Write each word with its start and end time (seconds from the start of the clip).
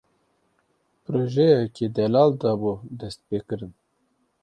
Projeyeke 1.03 1.85
delal 1.95 2.29
dabû 2.41 2.73
destpêkirin. 2.99 3.73